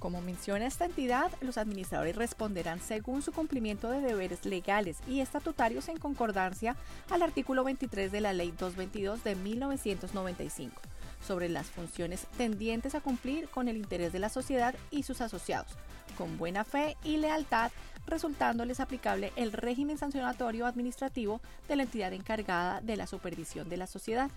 Como 0.00 0.20
menciona 0.20 0.66
esta 0.66 0.86
entidad, 0.86 1.30
los 1.42 1.58
administradores 1.58 2.16
responderán 2.16 2.80
según 2.80 3.22
su 3.22 3.30
cumplimiento 3.30 3.88
de 3.90 4.00
deberes 4.00 4.44
legales 4.44 4.98
y 5.06 5.20
estatutarios 5.20 5.88
en 5.88 5.98
concordancia 5.98 6.74
al 7.08 7.22
artículo 7.22 7.62
23 7.62 8.10
de 8.10 8.20
la 8.20 8.32
Ley 8.32 8.50
222 8.50 9.22
de 9.22 9.36
1995 9.36 10.82
sobre 11.26 11.48
las 11.48 11.66
funciones 11.66 12.26
tendientes 12.36 12.94
a 12.94 13.00
cumplir 13.00 13.48
con 13.48 13.68
el 13.68 13.76
interés 13.76 14.12
de 14.12 14.18
la 14.18 14.28
sociedad 14.28 14.74
y 14.90 15.02
sus 15.02 15.20
asociados, 15.20 15.72
con 16.16 16.38
buena 16.38 16.64
fe 16.64 16.96
y 17.04 17.16
lealtad, 17.16 17.72
resultándoles 18.06 18.80
aplicable 18.80 19.32
el 19.36 19.52
régimen 19.52 19.98
sancionatorio 19.98 20.66
administrativo 20.66 21.40
de 21.68 21.76
la 21.76 21.84
entidad 21.84 22.12
encargada 22.12 22.80
de 22.80 22.96
la 22.96 23.06
supervisión 23.06 23.68
de 23.68 23.78
la 23.78 23.86
sociedad. 23.86 24.30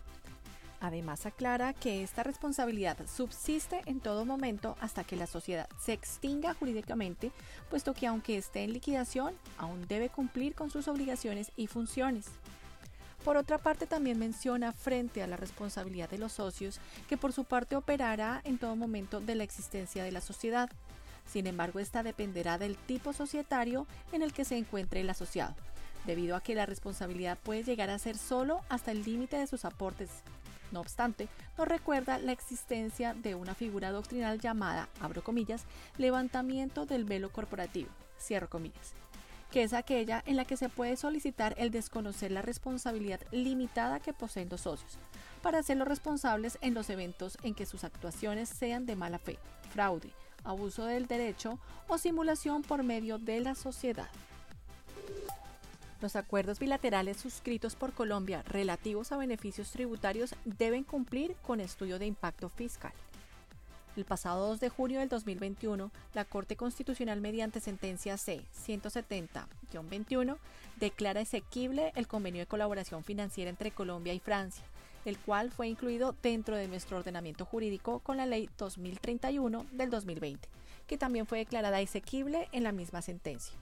Además 0.79 1.25
aclara 1.25 1.73
que 1.73 2.03
esta 2.03 2.21
responsabilidad 2.21 2.97
subsiste 3.07 3.81
en 3.87 3.99
todo 3.99 4.25
momento 4.25 4.75
hasta 4.79 5.03
que 5.03 5.15
la 5.15 5.25
sociedad 5.25 5.67
se 5.79 5.93
extinga 5.93 6.53
jurídicamente, 6.53 7.31
puesto 7.69 7.93
que 7.93 8.05
aunque 8.05 8.37
esté 8.37 8.63
en 8.63 8.73
liquidación, 8.73 9.33
aún 9.57 9.87
debe 9.87 10.09
cumplir 10.09 10.53
con 10.53 10.69
sus 10.69 10.87
obligaciones 10.87 11.51
y 11.57 11.65
funciones. 11.65 12.27
Por 13.27 13.35
otra 13.35 13.57
parte, 13.57 13.87
también 13.87 14.17
menciona 14.19 14.71
frente 14.71 15.21
a 15.21 15.27
la 15.27 15.35
responsabilidad 15.35 16.09
de 16.09 16.17
los 16.17 16.31
socios 16.31 16.79
que 17.09 17.17
por 17.17 17.33
su 17.33 17.43
parte 17.43 17.75
operará 17.75 18.39
en 18.45 18.57
todo 18.57 18.73
momento 18.77 19.19
de 19.19 19.35
la 19.35 19.43
existencia 19.43 20.05
de 20.05 20.13
la 20.13 20.21
sociedad. 20.21 20.69
Sin 21.29 21.45
embargo, 21.45 21.79
esta 21.79 22.03
dependerá 22.03 22.57
del 22.57 22.77
tipo 22.77 23.11
societario 23.11 23.85
en 24.13 24.21
el 24.21 24.31
que 24.31 24.45
se 24.45 24.55
encuentre 24.55 25.01
el 25.01 25.09
asociado, 25.09 25.55
debido 26.05 26.37
a 26.37 26.41
que 26.41 26.55
la 26.55 26.65
responsabilidad 26.65 27.37
puede 27.37 27.65
llegar 27.65 27.89
a 27.89 27.99
ser 27.99 28.17
solo 28.17 28.61
hasta 28.69 28.91
el 28.91 29.03
límite 29.03 29.35
de 29.35 29.47
sus 29.47 29.65
aportes. 29.65 30.09
No 30.71 30.79
obstante, 30.79 31.27
nos 31.57 31.67
recuerda 31.67 32.19
la 32.19 32.31
existencia 32.31 33.13
de 33.13 33.35
una 33.35 33.55
figura 33.55 33.91
doctrinal 33.91 34.39
llamada, 34.39 34.87
abro 35.01 35.21
comillas, 35.21 35.65
levantamiento 35.97 36.85
del 36.85 37.03
velo 37.03 37.29
corporativo, 37.29 37.89
cierro 38.17 38.49
comillas, 38.49 38.93
que 39.51 39.63
es 39.63 39.73
aquella 39.73 40.23
en 40.25 40.35
la 40.35 40.45
que 40.45 40.57
se 40.57 40.69
puede 40.69 40.97
solicitar 40.97 41.55
el 41.57 41.71
desconocer 41.71 42.31
la 42.31 42.41
responsabilidad 42.41 43.21
limitada 43.31 43.99
que 43.99 44.13
poseen 44.13 44.49
los 44.49 44.61
socios, 44.61 44.97
para 45.41 45.59
hacerlos 45.59 45.87
responsables 45.87 46.57
en 46.61 46.73
los 46.73 46.89
eventos 46.89 47.37
en 47.43 47.53
que 47.53 47.65
sus 47.65 47.83
actuaciones 47.83 48.49
sean 48.49 48.85
de 48.85 48.95
mala 48.95 49.19
fe, 49.19 49.37
fraude, 49.71 50.11
abuso 50.43 50.85
del 50.85 51.07
derecho 51.07 51.59
o 51.87 51.97
simulación 51.97 52.61
por 52.61 52.83
medio 52.83 53.17
de 53.17 53.39
la 53.39 53.55
sociedad. 53.55 54.09
Los 55.99 56.15
acuerdos 56.15 56.59
bilaterales 56.59 57.17
suscritos 57.17 57.75
por 57.75 57.91
Colombia 57.91 58.43
relativos 58.43 59.11
a 59.11 59.17
beneficios 59.17 59.71
tributarios 59.71 60.35
deben 60.45 60.83
cumplir 60.83 61.35
con 61.41 61.59
estudio 61.59 61.97
de 61.97 62.05
impacto 62.05 62.49
fiscal. 62.49 62.93
El 63.97 64.05
pasado 64.05 64.47
2 64.49 64.59
de 64.59 64.69
junio 64.69 64.99
del 64.99 65.09
2021, 65.09 65.89
la 66.13 66.23
Corte 66.23 66.55
Constitucional 66.55 67.19
mediante 67.19 67.59
sentencia 67.59 68.15
C-170-21 68.15 70.37
declara 70.79 71.21
exequible 71.21 71.91
el 71.95 72.07
convenio 72.07 72.41
de 72.41 72.45
colaboración 72.45 73.03
financiera 73.03 73.49
entre 73.49 73.71
Colombia 73.71 74.13
y 74.13 74.19
Francia, 74.19 74.63
el 75.03 75.17
cual 75.17 75.49
fue 75.49 75.67
incluido 75.67 76.15
dentro 76.21 76.55
de 76.55 76.67
nuestro 76.67 76.97
ordenamiento 76.97 77.43
jurídico 77.43 77.97
con 78.01 78.17
la 78.17 78.27
Ley 78.27 78.51
2031 78.59 79.65
del 79.71 79.89
2020, 79.89 80.47
que 80.85 80.99
también 80.99 81.25
fue 81.25 81.39
declarada 81.39 81.81
exequible 81.81 82.49
en 82.51 82.61
la 82.61 82.73
misma 82.73 83.01
sentencia. 83.01 83.57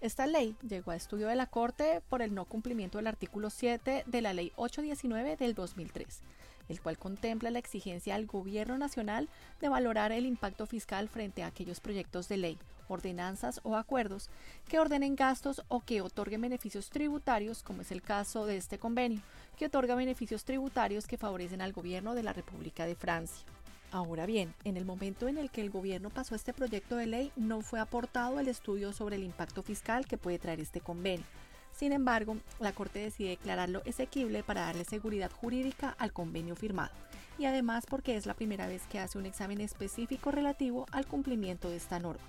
Esta 0.00 0.26
ley 0.26 0.56
llegó 0.68 0.90
a 0.90 0.96
estudio 0.96 1.28
de 1.28 1.36
la 1.36 1.46
Corte 1.46 2.02
por 2.08 2.22
el 2.22 2.34
no 2.34 2.44
cumplimiento 2.44 2.98
del 2.98 3.06
artículo 3.06 3.50
7 3.50 4.02
de 4.04 4.20
la 4.20 4.34
Ley 4.34 4.50
819 4.56 5.36
del 5.36 5.54
2003 5.54 6.22
el 6.68 6.80
cual 6.80 6.98
contempla 6.98 7.50
la 7.50 7.58
exigencia 7.58 8.14
al 8.14 8.26
Gobierno 8.26 8.78
Nacional 8.78 9.28
de 9.60 9.68
valorar 9.68 10.12
el 10.12 10.26
impacto 10.26 10.66
fiscal 10.66 11.08
frente 11.08 11.42
a 11.42 11.46
aquellos 11.46 11.80
proyectos 11.80 12.28
de 12.28 12.36
ley, 12.36 12.58
ordenanzas 12.88 13.60
o 13.62 13.76
acuerdos 13.76 14.30
que 14.68 14.78
ordenen 14.78 15.16
gastos 15.16 15.62
o 15.68 15.80
que 15.80 16.00
otorguen 16.00 16.40
beneficios 16.40 16.90
tributarios, 16.90 17.62
como 17.62 17.82
es 17.82 17.90
el 17.92 18.02
caso 18.02 18.46
de 18.46 18.56
este 18.56 18.78
convenio, 18.78 19.22
que 19.56 19.66
otorga 19.66 19.94
beneficios 19.94 20.44
tributarios 20.44 21.06
que 21.06 21.18
favorecen 21.18 21.60
al 21.60 21.72
Gobierno 21.72 22.14
de 22.14 22.22
la 22.22 22.32
República 22.32 22.86
de 22.86 22.94
Francia. 22.94 23.44
Ahora 23.90 24.26
bien, 24.26 24.52
en 24.64 24.76
el 24.76 24.84
momento 24.84 25.28
en 25.28 25.38
el 25.38 25.50
que 25.50 25.60
el 25.60 25.70
gobierno 25.70 26.10
pasó 26.10 26.34
este 26.34 26.52
proyecto 26.52 26.96
de 26.96 27.06
ley, 27.06 27.32
no 27.36 27.60
fue 27.60 27.78
aportado 27.78 28.40
el 28.40 28.48
estudio 28.48 28.92
sobre 28.92 29.14
el 29.14 29.22
impacto 29.22 29.62
fiscal 29.62 30.06
que 30.06 30.18
puede 30.18 30.40
traer 30.40 30.58
este 30.58 30.80
convenio 30.80 31.24
sin 31.74 31.92
embargo, 31.92 32.36
la 32.60 32.72
Corte 32.72 33.00
decide 33.00 33.30
declararlo 33.30 33.82
exequible 33.84 34.42
para 34.42 34.62
darle 34.62 34.84
seguridad 34.84 35.30
jurídica 35.30 35.94
al 35.98 36.12
convenio 36.12 36.56
firmado 36.56 36.92
y 37.38 37.46
además 37.46 37.84
porque 37.88 38.16
es 38.16 38.26
la 38.26 38.34
primera 38.34 38.66
vez 38.68 38.82
que 38.86 39.00
hace 39.00 39.18
un 39.18 39.26
examen 39.26 39.60
específico 39.60 40.30
relativo 40.30 40.86
al 40.92 41.06
cumplimiento 41.06 41.68
de 41.68 41.76
esta 41.76 41.98
norma 41.98 42.24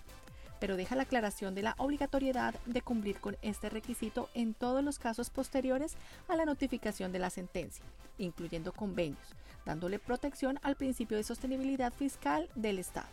pero 0.60 0.78
deja 0.78 0.96
la 0.96 1.04
aclaración 1.04 1.56
de 1.56 1.64
la 1.64 1.76
obligatoriedad 1.78 2.56
de 2.66 2.82
cumplir 2.82 3.20
con 3.20 3.38
este 3.42 3.70
requisito 3.70 4.30
en 4.34 4.54
todos 4.54 4.84
los 4.84 5.00
casos 5.00 5.30
posteriores 5.30 5.96
a 6.28 6.36
la 6.36 6.46
notificación 6.46 7.12
de 7.12 7.20
la 7.20 7.30
sentencia, 7.30 7.86
incluyendo 8.18 8.72
convenios, 8.72 9.36
dándole 9.66 10.00
protección 10.00 10.60
al 10.64 10.76
principio 10.76 11.18
de 11.18 11.24
sostenibilidad 11.24 11.94
fiscal 11.94 12.50
del 12.56 12.80
Estado, 12.80 13.10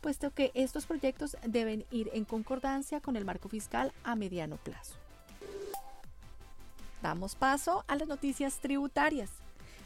puesto 0.00 0.32
que 0.32 0.50
estos 0.54 0.86
proyectos 0.86 1.36
deben 1.46 1.84
ir 1.90 2.10
en 2.12 2.24
concordancia 2.24 3.00
con 3.00 3.16
el 3.16 3.24
marco 3.24 3.48
fiscal 3.48 3.92
a 4.04 4.16
mediano 4.16 4.56
plazo. 4.56 5.05
Damos 7.06 7.36
paso 7.36 7.84
a 7.86 7.94
las 7.94 8.08
noticias 8.08 8.58
tributarias. 8.58 9.30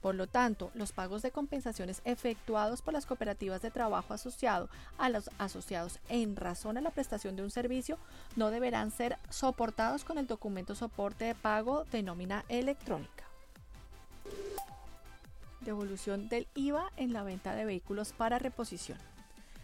Por 0.00 0.16
lo 0.16 0.26
tanto, 0.26 0.72
los 0.74 0.92
pagos 0.92 1.22
de 1.22 1.30
compensaciones 1.30 2.02
efectuados 2.04 2.82
por 2.82 2.92
las 2.92 3.06
cooperativas 3.06 3.62
de 3.62 3.70
trabajo 3.70 4.12
asociado 4.12 4.68
a 4.98 5.08
los 5.08 5.30
asociados 5.38 6.00
en 6.08 6.34
razón 6.34 6.76
a 6.76 6.80
la 6.80 6.90
prestación 6.90 7.36
de 7.36 7.44
un 7.44 7.50
servicio 7.50 7.98
no 8.34 8.50
deberán 8.50 8.90
ser 8.90 9.16
soportados 9.30 10.04
con 10.04 10.18
el 10.18 10.26
documento 10.26 10.74
soporte 10.74 11.26
de 11.26 11.34
pago 11.36 11.84
de 11.92 12.02
nómina 12.02 12.44
electrónica. 12.48 13.31
Devolución 15.64 16.28
del 16.28 16.48
IVA 16.54 16.90
en 16.96 17.12
la 17.12 17.22
venta 17.22 17.54
de 17.54 17.64
vehículos 17.64 18.12
para 18.12 18.38
reposición. 18.38 18.98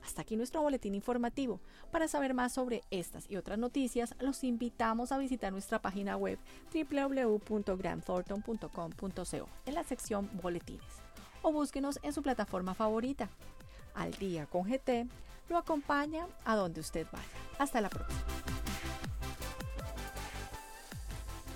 Hasta 0.02 0.22
aquí 0.22 0.36
nuestro 0.36 0.62
boletín 0.62 0.94
informativo. 0.94 1.60
Para 1.90 2.08
saber 2.08 2.32
más 2.34 2.52
sobre 2.52 2.82
estas 2.90 3.30
y 3.30 3.36
otras 3.36 3.58
noticias, 3.58 4.14
los 4.18 4.44
invitamos 4.44 5.12
a 5.12 5.18
visitar 5.18 5.52
nuestra 5.52 5.80
página 5.80 6.16
web 6.16 6.38
www.grandthornton.com.co 6.74 9.48
en 9.66 9.74
la 9.74 9.84
sección 9.84 10.28
Boletines 10.42 11.02
o 11.42 11.52
búsquenos 11.52 12.00
en 12.02 12.12
su 12.12 12.22
plataforma 12.22 12.74
favorita. 12.74 13.28
Al 13.94 14.10
día 14.12 14.46
con 14.46 14.64
GT 14.64 15.06
lo 15.48 15.58
acompaña 15.58 16.26
a 16.44 16.56
donde 16.56 16.80
usted 16.80 17.06
vaya. 17.12 17.24
Hasta 17.58 17.80
la 17.80 17.88
próxima. 17.90 18.31